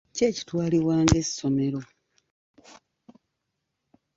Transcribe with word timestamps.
Ki 0.15 0.21
ekitwalibwa 0.29 0.95
ng'essomero? 1.03 1.81